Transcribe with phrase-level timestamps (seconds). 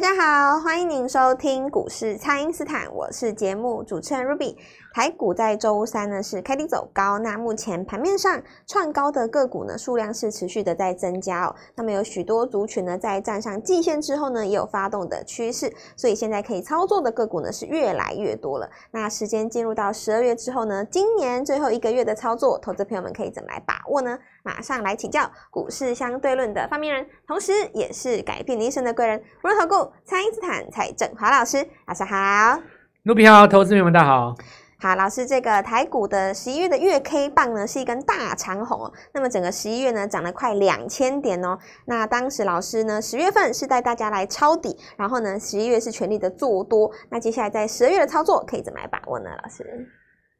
[0.00, 4.56] 大家好，欢迎您收听股市蔡因斯坦，我是节目主持人 Ruby。
[4.92, 11.54] 台股在周三呢是开低走高，那目前盘面上创高的个股呢数量是持续的在增加哦。
[11.76, 18.68] 那么有许多族群呢在站上季线之后呢也有发动的趋势，所以现在可以操作的个股呢是越来越多了。
[18.90, 24.18] 那时间进入到十二月之后呢，今年最后一个月的操作，投资朋友们可以怎么来把握呢？
[24.42, 32.60] 马上来请教股市相对论的发明人，同时也是改变你一生的贵人——摩投顾蔡因斯坦蔡正华老师，大家好。
[33.04, 34.34] 卢比好，投资朋友们大家好。
[34.82, 38.92] 好，老师，这个台股的十一月的月 K 棒呢，是一根大长红哦。
[39.12, 41.58] 那么整个十一月呢，涨了快两千点哦。
[41.84, 46.90] 那当时老师呢，十月份是带大家来抄底，然后呢，十一月是全力的做多。
[47.10, 49.28] 那接下来在十二月的操作，可以怎么来把握呢？
[49.42, 49.86] 老师，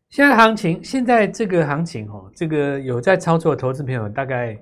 [0.08, 4.56] 现在行情，现在这个行情哦，这个有在操作的投资朋友大概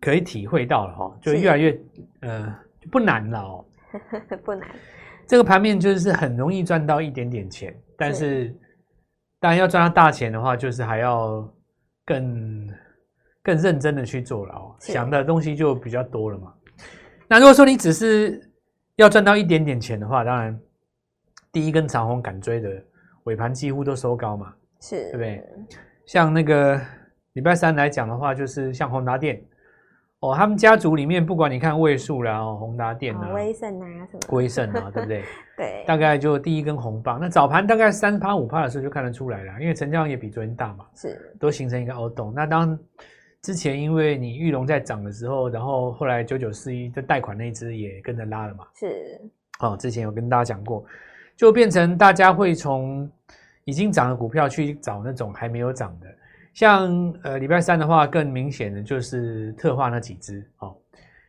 [0.00, 1.76] 可以体会到了哈，就越来越
[2.20, 2.56] 呃
[2.92, 3.64] 不难了哦，
[4.44, 4.68] 不难。
[5.26, 7.74] 这个盘面就是很容易赚到一点点钱。
[7.98, 8.54] 但是，
[9.40, 11.48] 当然要赚到大钱的话，就是还要
[12.04, 12.68] 更
[13.42, 14.76] 更认真的去做了哦。
[14.80, 16.52] 想的东西就比较多了嘛。
[17.28, 18.40] 那如果说你只是
[18.96, 20.58] 要赚到一点点钱的话，当然
[21.50, 22.70] 第一根长红敢追的
[23.24, 25.44] 尾盘几乎都收高嘛，是，对不对？
[26.06, 26.80] 像那个
[27.32, 29.42] 礼拜三来讲的话，就是像宏达电。
[30.20, 35.22] 哦，他们家族里面，不管你看位数啦，哦，宏达电啊，威盛啊什么，威盛啊， 对不对？
[35.56, 37.18] 对，大概就第一根红棒。
[37.20, 42.32] 那早盘大概三趴五趴的时候就看得出来了，因为成交量也比昨天大嘛，是，都形成一个凹洞。
[42.34, 42.78] 那当
[43.42, 49.20] 之前因为你玉龙在涨的时候，然后后来九九四一的贷款那一支也跟着拉了嘛，是。
[49.60, 50.82] 哦，之前有跟大家讲过，
[51.36, 53.08] 就变成大家会从
[53.64, 56.06] 已经涨的股票去找那种还没有涨的。
[56.56, 60.74] 像呃礼拜三的话，更明显的就是特化那几只哦，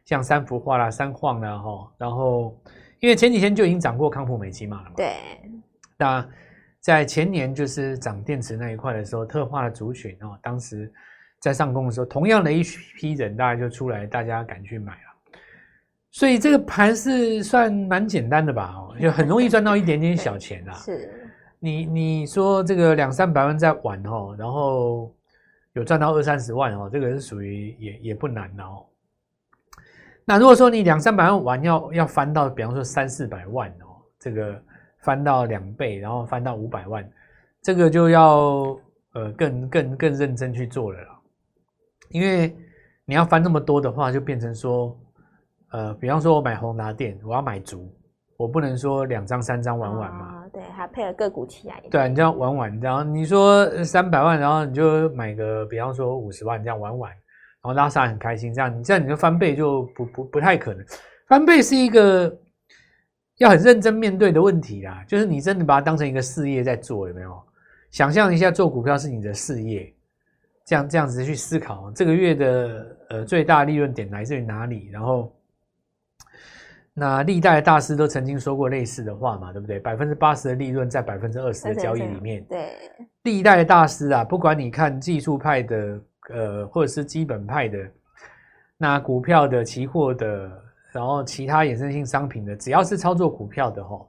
[0.06, 2.58] 像三福化啦、三晃啦哈，然后
[3.02, 5.17] 因为前几天就已经涨过康普美琪玛了嘛，对。
[5.98, 6.26] 那
[6.80, 10.89] 在前年就是涨电池那一块的时候，特化的族群哦，当时
[11.42, 12.64] 在上攻的时候，同样的一
[12.98, 15.39] 批人大概就出来，大家敢去买了。
[16.09, 18.73] 所以这个盘是算蛮简单的吧？
[18.77, 20.73] 哦，就很容易赚到一点点小钱啦。
[20.80, 21.11] 是。
[21.59, 25.14] 你你说这个两三百万在玩哦，然后。
[25.77, 28.83] 有赚到二三十万哦，这个是属于也也不难的哦。
[30.26, 34.60] 那如果说你两三百万玩要要翻到，比方说三四百万哦，这个
[35.04, 37.08] 翻到两倍，然后翻到五百万，
[37.61, 38.76] 这个就要
[39.14, 41.20] 呃更更更认真去做了啦。
[42.09, 42.55] 因为
[43.05, 44.99] 你要翻那么多的话，就变成说，
[45.70, 47.88] 呃，比方说我买宏达电，我要买足。
[48.37, 51.81] 我不能说两张三张玩玩嘛，哦，对，还配合个股起来。
[51.89, 57.20] 对，你这样玩玩，然后你说三百万，然后你就买个，比方说五十万这样玩玩，然
[57.64, 60.86] 后拉上很开心，这样你这样你就翻倍就不不不太可能。
[61.27, 62.31] 翻倍是一个
[63.37, 67.36] 要很认真面对的问题啦，就是你真的把它当成一个事业在做，有没有？
[67.89, 69.92] 想象一下做股票是你的事业，
[70.64, 75.33] 这样这样子去思考，这个月的呃最大利润点来自于哪里，然后。
[76.99, 79.80] 那历代的大师都曾经说过类似的话嘛，对不对？
[79.80, 82.43] 百分之八十的利润在百分之二十的交易里面。
[82.45, 82.71] 对，
[83.21, 86.02] 历代的大师啊，不管你看技术派的，
[86.33, 87.77] 呃，或者是基本派的，
[88.77, 90.52] 那股票的、期货的，
[90.91, 94.03] 然后其他衍生性商品的，只要是操作股票的齁，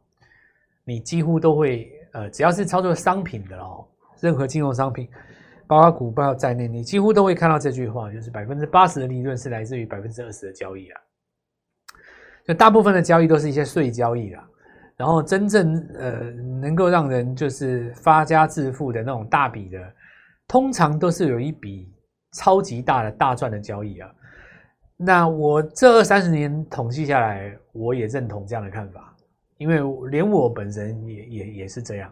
[0.83, 3.85] 你几乎都会，呃，只要是操作商品的哦，
[4.19, 5.07] 任何金融商品，
[5.67, 11.01] 包括股票在内，你几乎都会看到这句话，就是百分之八十的利润是来自于百分之二十的交易啊。
[12.49, 14.43] 就大部分的交易都是一些碎交易啦，
[14.97, 16.31] 然后真正呃
[16.63, 19.79] 能够让人就是发家致富的那种大笔的，
[20.47, 21.93] 通常都是有一笔
[22.33, 24.11] 超级大的大赚的交易啊。
[24.97, 29.15] 那我这二三十年统计下来，我也认同这样的看法，
[29.59, 32.11] 因为连我本人也也也是这样，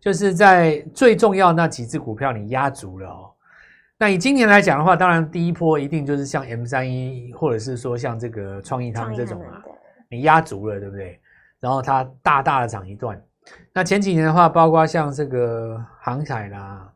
[0.00, 3.30] 就是在最重要那几只股票你压足了哦。
[4.00, 9.60] 那以今年来讲的话，当然第一波一定就是像 M 三一，或者是说像这个创意他们这种啊，
[10.08, 11.20] 你压足了，对不对？
[11.58, 13.20] 然后它大大的涨一段。
[13.72, 16.88] 那前几年的话，包括像这个航海啦，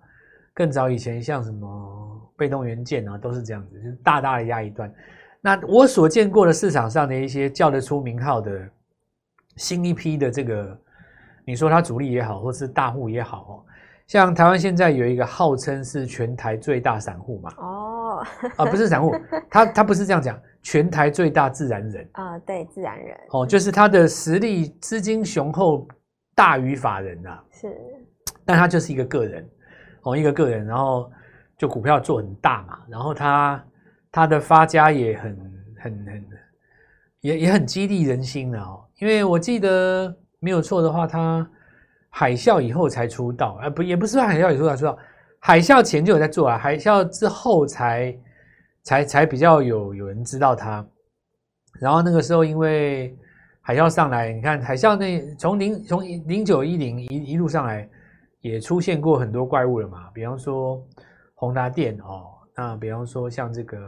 [0.55, 4.93] 更早以前像什么被动元件啊，都是这样子，就是大大的压一段。
[5.41, 8.69] 那我所见过的市场上的一些叫得出名号的
[9.57, 10.81] 新一批的这个，
[11.45, 13.55] 你说它主力也好，或是大户也好哦。
[14.07, 17.53] 像台湾现在有一个号称是全台最大散户嘛？
[17.59, 18.27] 哦，
[18.57, 19.15] 啊，不是散户，
[19.49, 25.87] 他他不是这样讲，全台最大自然人啊，对，自然人哦，就是他的实力资金雄厚
[26.35, 27.75] 大于法人呐，是，
[28.45, 29.49] 但他就是一个个人
[30.03, 31.11] 哦，一个个人，然后
[31.57, 33.65] 就股票做很大嘛，然后他
[34.11, 35.37] 他的发家也很
[35.81, 36.27] 很很
[37.21, 38.85] 也也很激励人心的哦。
[38.99, 41.49] 因为我记得没有错的话，他
[42.15, 44.97] 海啸以后才出道，啊不也不是说海啸以后才出道，
[45.39, 48.15] 海啸前就有在做啊，海啸之后才
[48.83, 50.87] 才才比较有有人知道他。
[51.81, 53.17] 然后那个时候因为
[53.63, 57.89] 海啸上来，你看海啸那从零从零九一零一一路上来，
[58.41, 60.87] 也出现过很多怪物了嘛，比方说
[61.35, 63.79] 宏达电哦，那比方说像这个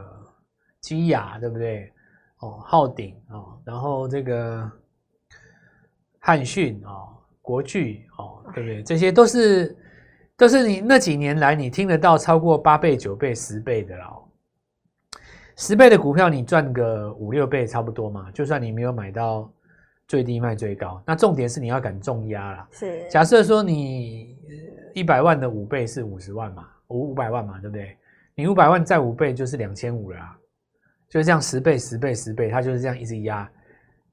[0.81, 1.91] 基亚对不对？
[2.39, 4.69] 哦，浩鼎哦，然后这个
[6.19, 8.81] 汉讯哦，国巨哦，对不对？
[8.81, 9.77] 这些都是
[10.35, 14.23] 都是你那几年来你听得到超过八倍、九倍、十倍的了。
[15.55, 19.49] 十倍的股票你赚个五六倍差不多嘛，就算你没有买到
[20.07, 22.67] 最低卖最高，那重点是你要敢重压啦。
[22.71, 24.35] 是，假设说你
[24.93, 27.95] 一百万的五倍是五十万嘛，五五百万嘛，对不对？
[28.33, 30.37] 你五百万再五倍就是两千五了啊。
[31.07, 33.49] 就是这样十倍十倍十倍，它就是这样一直压。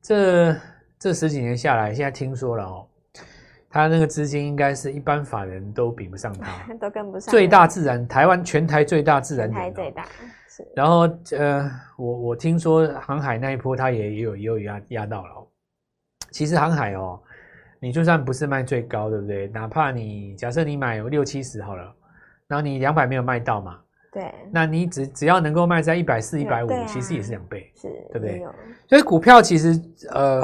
[0.00, 0.54] 这
[0.98, 2.86] 这十几年下来，现在听说了哦，
[3.72, 7.32] 他那个资金应该是一般法人都比不上他， 都跟不上。
[7.32, 10.04] 最大自然，台湾全台最大自然，台最大。
[10.46, 10.68] 是。
[10.76, 15.48] 然后呃，我我听说航海那一波，他也也有也有压压到了哦。
[16.30, 17.18] 其实航海哦，
[17.80, 19.48] 你就算不是卖最高，对不对？
[19.48, 21.94] 哪怕你假设你买有六七十好了，
[22.46, 23.78] 然后你两百没有卖到嘛。
[24.12, 28.44] 对，那你只只要能够卖在一百四、一百五，其实也是两倍，是，对不对？
[28.86, 29.80] 所以股票其实
[30.10, 30.42] 呃，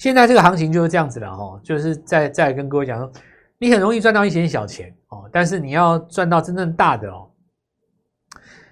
[0.00, 3.12] 现在这个行情就是这样子了哈，就是再再跟各位讲说，
[3.58, 7.30] 你很容易赚到一些小钱哦，但是你要赚到真正大的哦，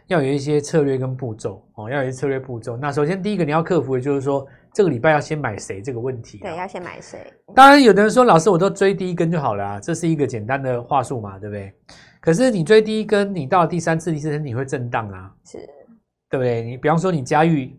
[0.07, 2.79] 要有一些策略跟步骤哦，要有一些策略步骤。
[2.79, 6.39] 那首先第一个你要克服的就是说，这个礼拜要先买谁这个问题。
[6.39, 7.31] 对，要先买谁？
[7.55, 11.71] 当然，有的人说老师，我都追第一根就好了啊，这是一个简单的话术嘛，对不对？
[12.23, 15.59] 可是你追第一根，你到第三次、第四次你会震荡啊，是，
[16.31, 16.63] 对不对？
[16.63, 17.79] 你比方说你嘉裕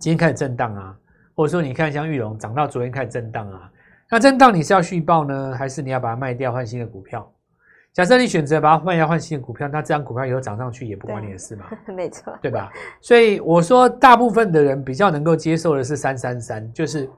[0.00, 0.98] 今天开始震荡啊，
[1.42, 3.68] 或者说你看像玉龙涨到昨天开始震荡啊，
[4.08, 7.28] 那震荡你是要续报呢，还是你要把它卖掉换新的股票？
[7.92, 11.64] 假设你选择把它卖掉换新的股票，那这张股票以后涨上去也不关你的事嘛，
[11.96, 12.70] 没错，对吧？
[13.00, 17.10] 所以我说大部分的人比较能够接受的是三三三，就是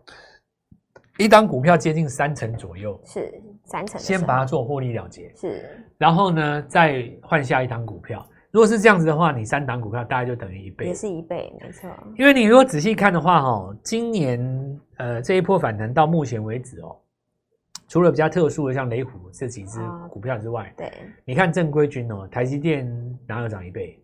[1.18, 3.30] 一档股票接近三成左右，是。
[3.66, 8.26] 三成，先把它做获利了结，是，然后呢，再换下一档股票。
[8.54, 11.90] 如果是这样子的话，你三档股票大概就等于一倍，也是一倍，没错。
[12.16, 16.96] 因为你如果仔细看的话，哈，今年呃这一波反弹到目前为止哦，
[17.88, 20.92] 除了比较特殊的像雷虎这几只股票之外，对，
[21.24, 22.88] 你看正规军哦，台积电
[23.26, 24.00] 哪有涨一倍？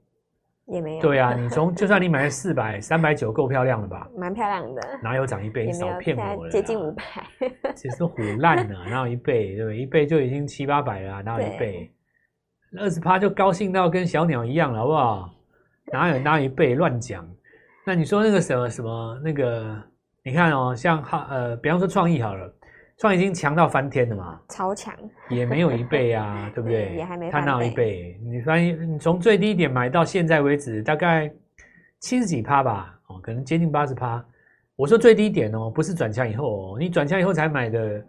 [0.66, 1.00] 也没有。
[1.00, 4.08] 对啊， 你从就算你买了四百、三百九，够漂亮了吧？
[4.18, 4.82] 蛮漂亮的。
[5.00, 5.66] 哪有涨一倍？
[5.66, 6.50] 你少骗我了。
[6.50, 7.04] 接近五百。
[7.76, 9.54] 其实虎烂了， 哪有一倍？
[9.54, 9.78] 对不对？
[9.78, 11.88] 一倍就已经七八百了，哪有一倍？
[12.78, 15.30] 二十趴就高兴到跟小鸟一样了，好不好？
[15.92, 16.74] 哪有那一倍？
[16.74, 17.28] 乱讲。
[17.84, 19.76] 那你说那个什么什么那个？
[20.22, 22.52] 你看哦，像哈呃，比方说创意好了。
[22.98, 24.38] 创意已经强到翻天了嘛？
[24.50, 24.94] 超强，
[25.30, 26.92] 也没有一倍啊，对不对？
[26.96, 28.20] 也还没看到一倍。
[28.22, 31.32] 你发现你从最低点买到现在为止，大概
[32.00, 34.22] 七十几趴吧，哦，可能接近八十趴。
[34.76, 38.04] 我说最低点哦，不是转强以后哦，你转强以后才买的，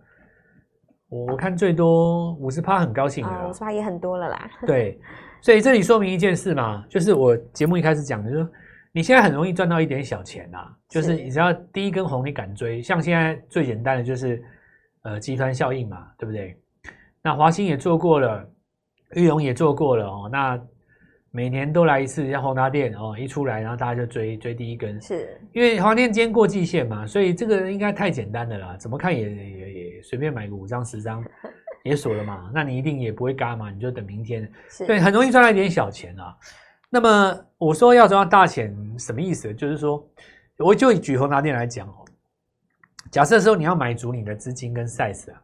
[1.12, 3.48] 我我看最多五十趴，很高兴的。
[3.48, 4.50] 五十趴也很多了啦。
[4.66, 5.00] 对，
[5.42, 8.52] 所以这里说明一件事嘛，就是我节目一开始讲的，就是说
[8.92, 10.58] 你现在很容易赚到一点小钱呐，
[10.90, 14.44] 就是你只要第一根红你敢追，像现在最简单的就是。
[15.04, 16.56] 呃，集团效应嘛，对不对？
[17.24, 18.48] 那华兴也做过了，
[19.16, 20.30] 玉龙也做过了哦。
[20.32, 20.62] 那
[21.32, 29.28] 每年都来一次，像宏达电哦，一出来，然后大家就追追第一根，是因为华电今天过季线嘛，所以这个应该太简单的啦，怎么看也
[30.02, 31.24] 随便买个五张十张
[31.84, 32.50] 也锁了嘛。
[32.54, 34.52] 那你一定也不会嘎嘛，你就等明天，
[34.88, 36.36] 对，很容易赚到一点小钱啊。
[36.90, 39.54] 那么我说要赚到大钱，什么意思？
[39.54, 40.06] 就是说，
[40.58, 42.06] 我就举宏达电来讲哦。
[43.10, 45.42] 假设说你要买足你的资金跟 size 啊，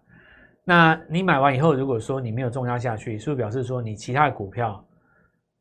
[0.64, 4.86] 那你买完以后，如果说你没有重压下去，是不是表示说你其他的股票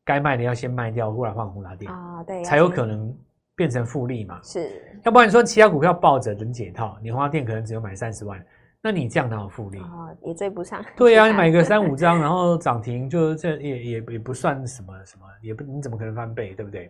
[0.04, 2.22] 该卖的要先卖掉，过来换宏达电啊？
[2.24, 3.16] 对，才有可能
[3.56, 4.40] 变成复利嘛。
[4.42, 8.44] 是，要不然你说其他股票抱着等解套，你宏达电可能只有买三十万，
[8.86, 10.14] 那你这样哪有复利啊？
[10.22, 10.80] 也追不上。
[10.94, 16.88] 对呀、啊，你买个三五 张，然后涨停，就这也也也不算什么什么，也不你怎么可能翻倍，对不对？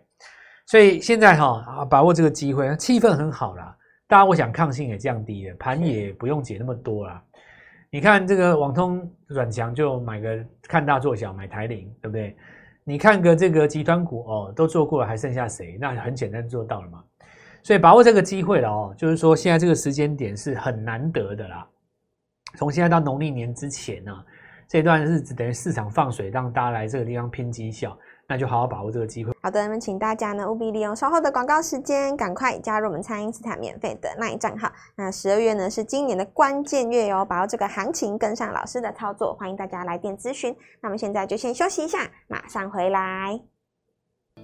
[0.67, 3.75] 所以现在哈啊，把握这个机会，气氛很好啦。
[4.07, 7.19] 大家，我想抗性也降低了，盘也不用解那么多啦。
[7.89, 10.37] 你看这个网通软强，就买个
[10.67, 12.37] 看大做小，买台铃，对不对？
[12.83, 15.79] 你看个这个集团股哦，都做过了，还剩下谁？
[15.81, 17.03] 那很简单做到了嘛。
[17.63, 21.67] 所以把握这个机会了哦，就是说现在这个时间点是很难得的啦。
[22.55, 24.11] 从现在到农历年之前呢、
[24.67, 27.97] 这段日子等于市场放水，让大家来这个地方拼绩效。
[28.29, 29.33] 那就好好把握这个机会。
[29.41, 34.69] 好的，那么请大家呢务必利用稍后的广告时间，赶快加入我们蔡因斯坦免费的那一账号。
[34.97, 40.53] 那十二月呢是今年的关键月哟，把握这个行情，跟上老师的操作，欢迎大家来电咨询。
[40.81, 43.39] 那么现在就先休息一下，马上回来。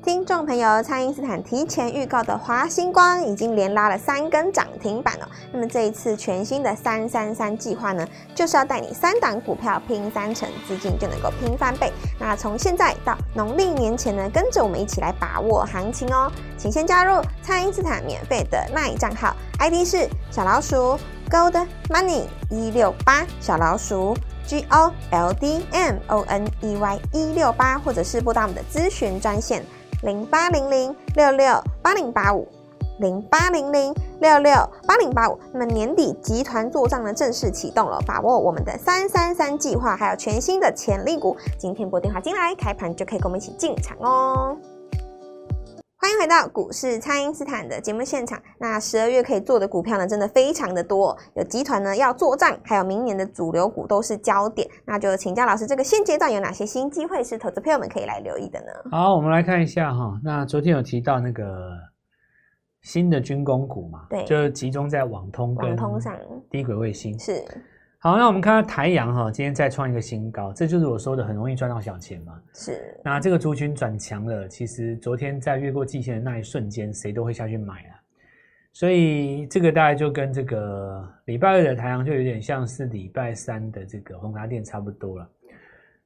[0.04, 5.30] 听众朋友，蔡因斯坦提前预告的华星光已经连拉了三根涨停板了。
[5.54, 8.06] 那么这一次全新的三三三计划呢，
[8.36, 11.90] 就是要带你三档股票拼三成，资金就能够拼翻倍。
[12.20, 16.30] 那从现在到农历年前呢，跟着我们一起来把握行情哦。
[16.58, 24.14] 请先加入蔡因斯坦免费的 LINE 账号，ID 是小老鼠 Gold Money 一六八，小老鼠
[24.46, 29.64] G O L D M O N E Y 一六八，或者是拨打我们的咨询专线。
[30.04, 32.48] 零八零零六六八零八五，
[33.00, 34.54] 零八零零六六
[34.86, 35.40] 八零八五。
[35.54, 41.36] 那么年底集团做账呢正式启动了，把握我们的三三三计划，还有全新的潜力股。
[41.58, 44.58] 今天拨电话进来，开盘就可以跟我们一起进场哦。
[46.04, 48.38] 欢迎回到股市，蔡因斯坦的节目现场。
[48.58, 51.18] 那十二月可以做的股票呢，真的非常的多。
[51.34, 54.68] 有集团呢要做账，还有明年的主流股都是焦点。
[54.84, 58.68] 那就请教老师，这个现阶段有哪些新机会是投资朋友们可以来留意的呢？
[58.92, 60.20] 好，我们来看一下哈。
[60.22, 61.72] 那昨天有提到那个
[62.82, 64.06] 新的军工股嘛？
[64.10, 66.14] 对，就集中在网通、网通上，
[66.50, 67.42] 低轨卫星是。
[68.04, 72.38] 好，那我们看到台阳哈，今天再创一个新高，这就是我说的很容易赚到小钱嘛。
[72.54, 73.00] 是。
[73.02, 77.96] 那这个族群转强了，其实昨天在越过季线的那一瞬间，谁都会下去买啊。
[78.74, 85.30] 所以这个大概就跟这个礼拜二的台阳就有点像是礼拜三的这个宏达店差不多了。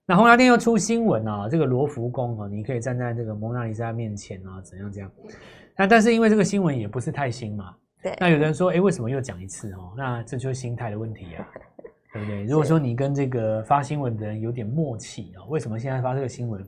[0.05, 5.11] 那宏达店又出新闻啊，这个罗浮宫啊，你可以站在这个蒙娜丽莎面前啊，怎样怎样。
[5.75, 7.75] 那但是因为这个新闻也不是太新嘛。
[8.03, 8.13] 对。
[8.19, 9.95] 那有人说，哎，为什么又讲一次哦？
[9.97, 11.47] 那这就是心态的问题啊。
[12.13, 12.43] 对不对？
[12.45, 16.65] 如果说你跟这个发新闻的人有点默契啊，为什么现在发这个新闻？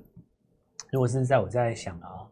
[0.92, 2.26] 如果是在我在想啊，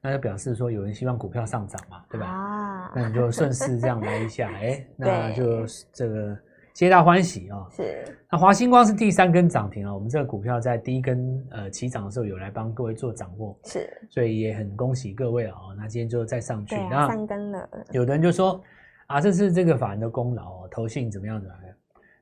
[0.00, 2.26] 那就表示说有人希望股票上涨嘛，对吧？
[2.26, 6.36] 啊，那你就顺势这样来一下，哎， 那就这个
[6.72, 7.66] 皆大欢喜啊。
[7.70, 8.04] 是。
[8.30, 15.56] 那华星光是第三根涨停啊，我们这个股票在第一根呃起涨的时候有来帮各位做掌握，是，所以也很恭喜各位啊。
[15.76, 17.68] 那今天就再上去，那三根了。
[17.90, 18.62] 有的人就说
[19.06, 21.63] 啊，这是这个法人的功劳哦，投信怎么样怎么样。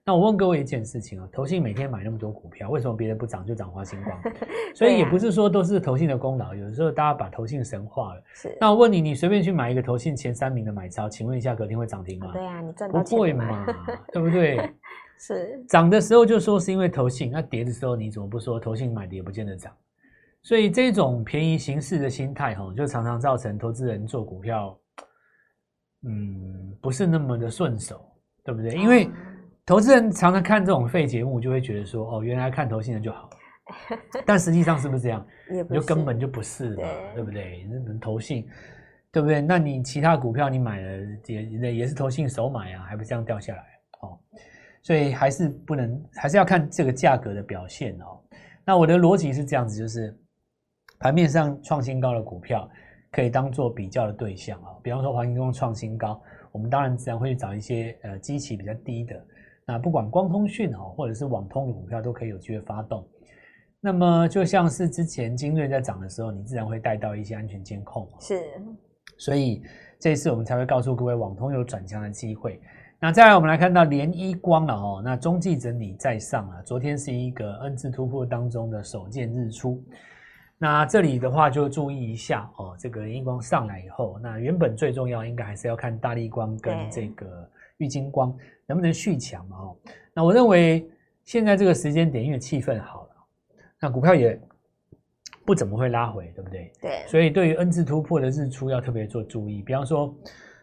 [0.05, 4.21] 那我问各位一件事情啊，投信每天买那么多股票，为什么别人不涨就涨华星光？
[4.75, 8.23] 所以也不是说都是投信的功劳，有的时候大家把投信神化了。
[8.35, 8.57] 是。
[8.61, 12.33] 那我问你，你随便去买一个投信前三名的买超，请问一下，隔天会涨停吗？
[12.33, 13.65] 对啊，你赚到钱不会嘛？
[14.13, 14.75] 对不对？
[15.21, 15.65] 是。
[15.69, 19.73] 涨的时候就说是因为投信，那跌的时候你怎么不说投信买的也不见得涨？
[20.43, 24.77] 所以这种便宜行事的心态哈，就常常造成投资人做股票，
[26.09, 28.05] 嗯，不是那么的顺手，
[28.43, 28.73] 对不对？
[28.73, 29.09] 因为
[29.65, 33.31] 投资人常常看这种废节目，就会觉得说：“哦，原来看投信的就好。
[34.27, 35.25] ”但实际上是不是这样？
[35.49, 37.67] 你就根本就不是嘛，对，对不对？
[37.71, 38.45] 那投信，
[39.13, 39.41] 对不对？
[39.41, 43.63] 那你其他股票你买了也也是投信手买啊，还不是这样掉下来
[44.01, 44.19] 哦？
[44.83, 48.21] 所以还是不能，还是要看这个价格的表现哦。
[48.65, 50.13] 那我的逻辑是这样子，就是
[50.99, 52.69] 盘面上创新高的股票
[53.13, 54.75] 可以当做比较的对象啊。
[54.83, 59.25] 比方说华星光创新高，我们当然自然会去找一些呃基期比较低的。
[59.73, 63.03] 那不管光通讯哦，或者是网通的股票都可以有机会发动。
[63.81, 68.07] 那么就像是之前精锐在涨的时候，你自然会带到一些安全监控。
[68.21, 68.39] 是，
[69.17, 69.63] 所以
[69.99, 72.61] 这一次我们才会告诉各位，网通有转强的机会。
[73.01, 75.01] 那再来，我们来看到联一光了哦。
[75.03, 79.83] 那中继整理在上啊，昨天是一个 N 字突破当中的首见日出。
[80.59, 87.51] 那这里的话就注意一下哦，这个联一光上来以后，那原本最重要应该还是要看大力光跟这个
[87.83, 88.35] 玉金光。
[88.65, 89.59] 能不能续强嘛？
[89.59, 89.77] 哦，
[90.15, 90.89] 那我认为
[91.25, 93.11] 现在这个时间点，因为气氛好了，
[93.79, 94.41] 那股票也
[95.45, 96.73] 不怎么会拉回，对不对？
[96.81, 97.05] 对。
[97.07, 99.61] 所以对于 N 字突破的日出要特别做注意。
[99.61, 100.15] 比方说，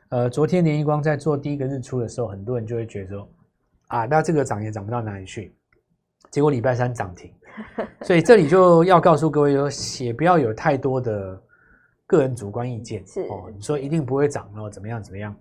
[0.09, 3.29] 呃，昨天联一光在做第一个日出的时候，很多人就会觉得说，
[3.89, 5.53] 啊，那这个涨也涨不到哪里去。
[6.31, 7.31] 结果礼拜三涨停，
[8.01, 9.69] 所以这里就要告诉各位说，
[10.03, 11.39] 也不要有太多的
[12.07, 13.05] 个人主观意见。
[13.05, 15.35] 是哦，你说一定不会涨哦，怎么样怎么样？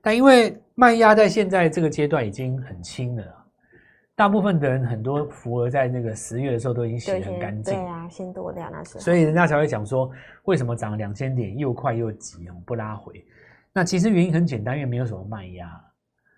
[0.00, 3.24] 但因为卖压在现在这个阶段已经很轻了，
[4.14, 10.10] 大部分的人很多符额在那个十月的时候都已经洗得很干净，对啊，先躲掉那时候，所以人家才会讲说，
[10.44, 13.24] 为什么涨两千点又快又急哦，不拉回？
[13.72, 15.68] 那其实原因很简单，因为没有什么卖压，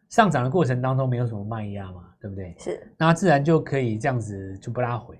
[0.08, 2.54] 上涨的过程当中没有什么卖压嘛，对不对？
[2.58, 5.16] 是，那自然就可以这样子就不拉回。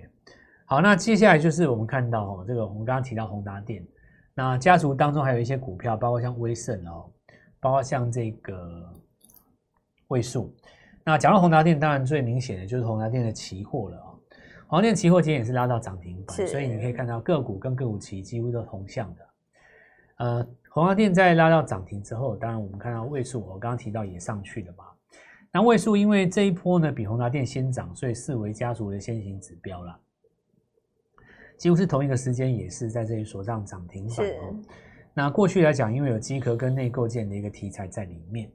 [0.64, 3.87] 好，那接下来就是我们看到哦，这个我们刚刚提到宏达电，
[4.35, 7.11] 那家族当中还有一些股票，包括像威盛哦。
[7.60, 8.92] 包括像这个
[10.08, 10.54] 位数，
[11.04, 14.14] 那讲到宏达电，当然最明显的就是宏达电的期货了啊。
[14.66, 19.28] 华电期货今天也是拉到涨停板，所以你可以看到个股跟个股期几乎都同向的。
[20.18, 24.84] 呃，宏达电在拉到涨停之后，当然我们看到位数，我刚刚提到也上去了嘛。
[25.50, 29.98] 那位数因为这一波呢比宏达电先涨，所以视为家族的先行指标了。
[31.56, 34.54] 几乎是同一个时间，也是在这里锁上涨停板哦。
[35.18, 38.48] 那过去来讲，因为有机壳跟内构件的一个题材在里面。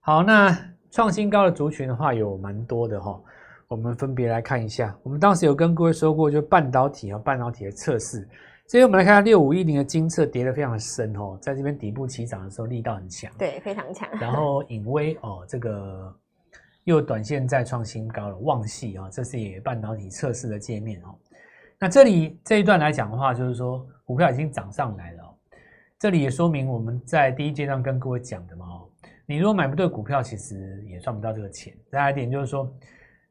[0.00, 0.58] 好，那
[0.90, 3.22] 创新高的族群的话，有蛮多的哈、哦。
[3.68, 8.26] 我们分别来看一下，我们当时有跟各位说过，就半导体和半导体的测试。
[8.66, 14.08] 所以我们来看下六五一零的金测跌得非常的深哦，在这边底部起涨的时候力道很强，对，非常强。
[14.18, 16.10] 然后隐威哦，这个
[16.84, 21.14] 又短线再创新高了，旺系啊、哦，这是也半导体测试的界面哦。
[21.78, 25.27] 那这里这一段来讲的话，就是说股票已经涨上来了、哦，
[25.98, 28.88] 这里也说明我们在第一阶段跟各位讲的嘛哦，
[29.26, 31.76] 你如果买不对股票，其实也赚不到这个钱。
[31.90, 32.72] 再来一点就是说。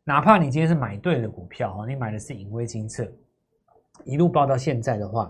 [0.09, 3.05] 哪怕你今天是买对了股票哈，你买的是盈威精测，
[4.05, 5.29] 一路报到现在的话，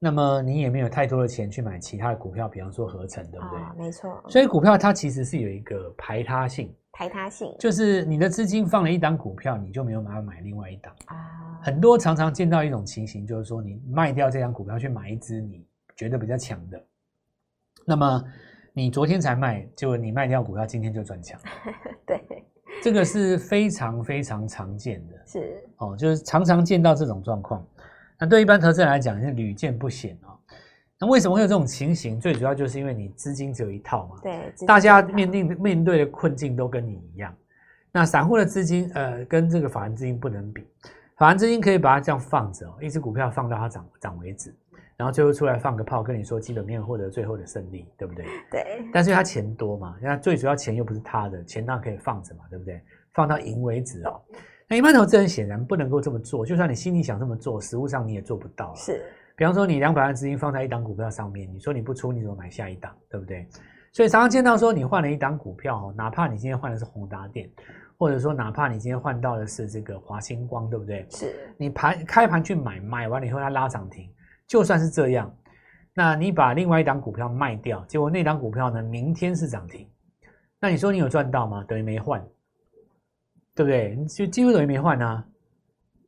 [0.00, 3.58] 那么你也没有太多的钱去买其他的股票，比方说合成，对不对？
[3.60, 4.20] 啊，没错。
[4.28, 11.60] 所以股票它其实是有一个排他性，排他性就是你的资金放了一档股票，你就没有办法买另外一档啊。
[11.62, 15.64] 很多常常见到一种情形，就是说你卖掉这档股票去买一支你
[15.96, 16.84] 觉得比较强的，
[17.84, 18.24] 那么
[18.72, 21.40] 你昨天才卖，结果你卖掉股票，今天就转强，
[22.06, 22.20] 对。
[22.82, 27.64] 这个是非常非常常见的，是哦，就是常常见到这种状况。
[28.18, 30.34] 那对一般投资人来讲，是屡见不鲜啊。
[30.98, 32.18] 那为什么会有这种情形？
[32.18, 37.32] 最主要就是因为你资金只有一套嘛，对，大家面对面对的困境都跟你一样。
[37.92, 40.66] 那散户的资金，呃，跟这个法人资金不能比。
[41.18, 44.52] 法人资金可以把它这样放着哦，一只股票放到它涨涨为止。
[44.96, 48.24] 然后最后出来放个炮，跟你说基本面获得最后的胜利，对不对？
[48.50, 48.84] 对。
[48.92, 52.80] 但是他钱多嘛，那最主要钱又不是他的，钱当然可以放着嘛，对不对？
[53.14, 54.20] 放到赢为止哦。
[54.68, 58.74] 那一般投资人显然不能够这么做，就算你心里想这么做，实务上你也做不到。
[58.74, 59.02] 是。
[59.34, 62.94] 比方说，你两百万资金放在一档股票上面，你说你不出，你怎么买下一档？
[63.10, 63.46] 对不对？
[63.92, 67.50] 所以常常见到说，你换了一档股票，哪怕你今天换的是宏达电，
[67.98, 71.06] 或者说哪怕你今天换到的是这个华星光，对不对？
[71.10, 71.34] 是。
[71.58, 74.08] 你盘开盘去买，买完了以后它拉涨停，
[74.46, 75.34] 就算是这样。
[75.94, 79.86] 那你把另外一档股票卖掉，结果那档股票呢，明天是涨停，
[80.58, 81.62] 那你说你有赚到吗？
[81.68, 82.18] 等于没换，
[83.54, 83.94] 对不对？
[83.96, 85.24] 你就几乎等于没换啊。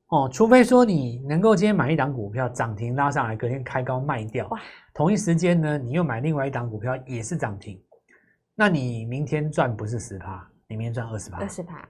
[0.08, 4.60] 哦，除非说你能够今天买一档股票涨停拉上来，隔天开高卖掉，哇，
[4.94, 7.82] 同一时间呢，你又买另外一档股票也是涨停，
[8.54, 11.86] 那你明天赚不是十趴，你明天赚二十趴，二十趴，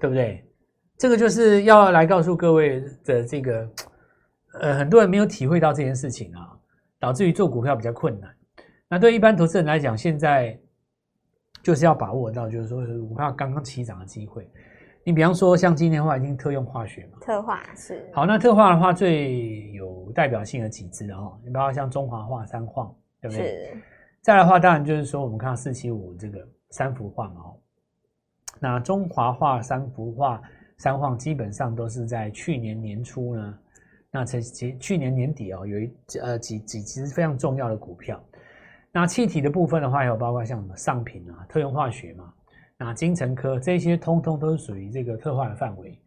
[0.00, 0.42] 对不对？
[0.96, 3.68] 这个就是要来告诉各位的这个，
[4.60, 6.52] 呃，很多人没有体会到这件事情啊。
[6.98, 8.34] 导致于做股票比较困难。
[8.88, 10.58] 那对一般投资人来讲，现在
[11.62, 14.50] 就是要把握到，就是说股票刚刚起涨的机会。
[15.04, 18.24] 你比方说，像今天的话，已经特用化学嘛，特化是好。
[18.24, 23.46] 那特化的话，最有代表性的几支哦，你包括像中华化、三晃，对不对？
[23.46, 23.76] 是。
[24.22, 27.40] 再来的话，当然就是说，我们看到四七五这个三幅画嘛。
[27.42, 27.56] 哦
[28.58, 30.40] 那中华化、三幅画、
[30.78, 33.58] 三晃基本上都是在去年年初呢。
[34.16, 38.18] 那其实去年年底哦，有一呃几几只非常重要的股票。
[38.90, 42.32] 那气体的部分的话，有包括像什么上品啊、特用化学嘛，
[42.78, 46.00] 那精成科这些，通通都是属于这个特化的范围。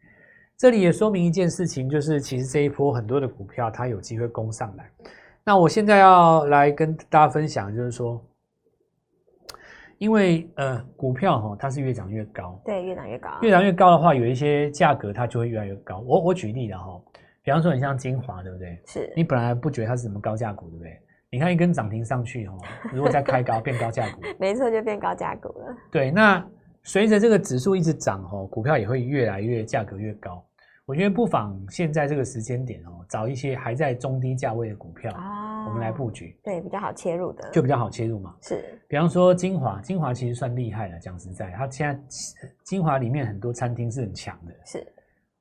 [0.57, 4.89] 这里也说明一件事情，就是其实这一波很多的股票它有机会攻上来。
[5.43, 8.19] 那我现在要来跟大家分享，就是说，
[9.99, 15.99] 因为呃股票哈，它是越涨越高，对，越涨越高，越涨越高的话，有一些价格它就会越来越高。
[16.07, 16.99] 我我举例了哈。
[17.49, 18.79] 比方说，你像精华，对不对？
[18.85, 21.01] 是你本来不觉得它是什么高价股，对不对？
[21.31, 22.55] 你看一根涨停上去哦，
[22.93, 25.75] 如果再开高，变高价股，没错，就变高价股了。
[25.91, 26.47] 对，那
[26.83, 30.45] 随着这个指数一直涨哦，股票也会越来越价格越高。
[30.85, 38.35] 我觉得不妨现在这个时间点哦，找一些还在中低价位的股票啊，我们来布局，对，比较好切入的，就比较好切入嘛。
[38.43, 40.99] 是，比方说精华，精华其实算厉害了。
[40.99, 41.99] 讲实在，它现在
[42.63, 44.53] 精华里面很多餐厅是很强的。
[44.67, 44.93] 是。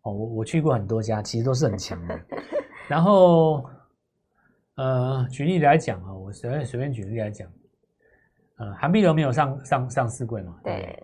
[0.09, 2.19] 哦，我我去过很多家，其实都是很强的。
[2.89, 3.65] 然后，
[4.77, 7.47] 呃，举例来讲啊，我随便随便举例来讲，
[8.57, 10.59] 呃，韩碧楼没有上上上市柜嘛？
[10.65, 11.03] 对，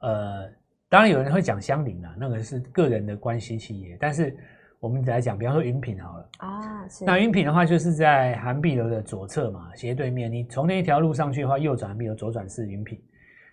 [0.00, 0.48] 呃，
[0.88, 3.96] 当然有人会讲香菱啊，那个是个人的关系企业。
[4.00, 4.36] 但是
[4.80, 7.04] 我们来讲，比方说云品好了啊，是。
[7.04, 10.30] 那云品的话，就是在韩碧楼的左侧嘛，斜对面。
[10.30, 13.00] 你从那一条路上去的话，右转韩碧楼，左转是云品。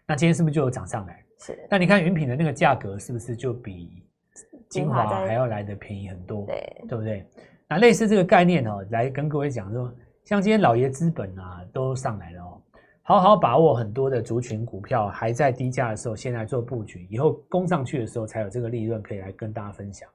[0.07, 1.23] 那今天是不是就有涨上来？
[1.39, 1.67] 是。
[1.69, 4.02] 那你看云品的那个价格是不是就比？
[4.73, 7.25] 精华还要来的便宜很多，对，对不对？
[7.67, 9.93] 那类似这个概念哦，来跟各位讲说，
[10.25, 12.61] 像今天老爷资本啊都上来了哦，
[13.03, 20.09] 好好把握很多的族群股票还在低价的时候，现在做布局，以后攻上去的时候才有这个利润可以来跟大家分享。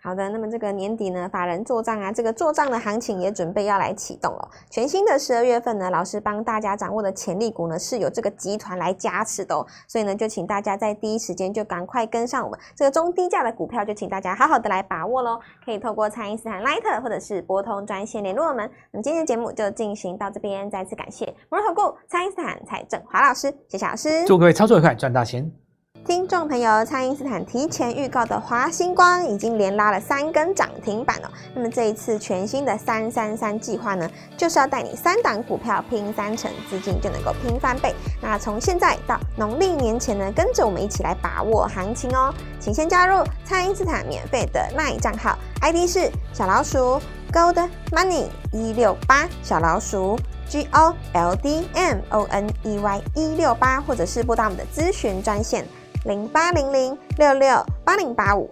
[0.00, 4.48] 好的，那么这个年底呢，法人做账啊，这个做账的行情也准备要来启动了。
[4.70, 9.66] 全新的十二月份呢，老师帮大家掌握的潜力股呢，是有这个集团来加持的哦。
[9.88, 15.40] 所以呢，就请大家在第一时间就赶快跟上我们这个中低价的股票，就请大家好好的来把握喽。
[15.64, 18.70] 可以透过蔡因斯坦 Line 或者是拨通专线联络我们。
[18.92, 25.67] 那么今天的节目就进行到这边，再次感谢摩尔投顾蔡因斯坦蔡振华老师，谢谢老师，祝各位操作愉快，赚大钱。
[26.08, 31.30] 听众朋友，蔡因斯坦提前预告的华星光已经连拉了三根涨停板了。
[31.54, 37.94] 那么这一次全新的三三三计划呢，就是要带你三档股票拼三成，资金就能够拼翻倍。
[38.22, 42.32] 那从现在到农历年前呢，跟着我们一起来把握行情哦。
[42.58, 46.98] 请先加入蔡因斯坦免费的 LINE 账号，ID 是小老鼠
[47.30, 50.18] Gold Money 一六八，小老鼠
[50.48, 55.66] G O L D M O N E Y 一六八，或者是拨打我们的咨询专线。
[56.04, 58.48] 零八零零六六八零八五，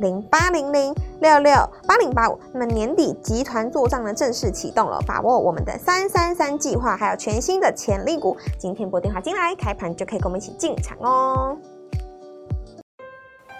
[0.00, 1.52] 零八零零六六
[1.86, 2.38] 八零八五。
[2.52, 8.36] 那么年底集团做账呢，正式启动了，把握我们的三三三计划，还有全新的潜力股。
[8.58, 11.56] 今天拨电话进来，开盘就可以跟我们一起进场哦。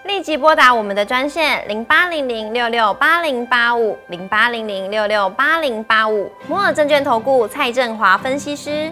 [0.05, 6.29] 立即拨打我们的专线零八零零六六八零八五，零八零零六六八零八五。
[6.47, 8.91] 摩尔证券投顾蔡振华分析师。